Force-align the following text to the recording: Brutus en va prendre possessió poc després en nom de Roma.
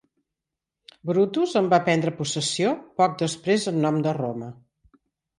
Brutus 1.09 1.51
en 1.59 1.67
va 1.73 1.79
prendre 1.89 2.13
possessió 2.21 2.71
poc 3.01 3.13
després 3.19 3.67
en 3.73 3.77
nom 3.83 4.01
de 4.07 4.15
Roma. 4.19 4.49